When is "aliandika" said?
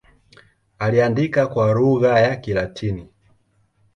0.79-1.47